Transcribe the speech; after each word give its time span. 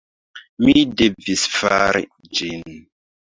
Mi 0.67 0.73
devis 1.01 1.43
fari 1.57 2.03
ĝin. 2.41 2.67